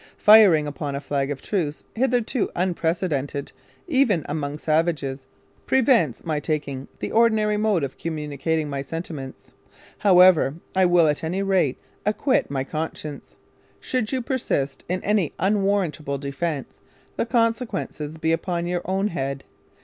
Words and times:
Firing 0.17 0.65
upon 0.65 0.95
a 0.95 0.99
flag 0.99 1.29
of 1.29 1.43
truce, 1.43 1.83
hitherto 1.93 2.49
unprecedented, 2.55 3.51
even 3.87 4.25
among 4.27 4.57
savages, 4.57 5.27
prevents 5.67 6.25
my 6.25 6.39
taking 6.39 6.87
the 6.97 7.11
ordinary 7.11 7.55
mode 7.55 7.83
of 7.83 7.99
communicating 7.99 8.67
my 8.67 8.81
sentiments. 8.81 9.51
However, 9.99 10.55
I 10.75 10.87
will 10.87 11.05
at 11.05 11.23
any 11.23 11.43
rate 11.43 11.77
acquit 12.03 12.49
my 12.49 12.63
conscience. 12.63 13.35
Should 13.79 14.11
you 14.11 14.23
persist 14.23 14.83
in 14.89 15.03
an 15.03 15.29
unwarrantable 15.37 16.17
defence, 16.17 16.79
the 17.15 17.27
consequences 17.27 18.17
be 18.17 18.31
upon 18.31 18.65
your 18.65 18.81
own 18.85 19.09
head. 19.09 19.43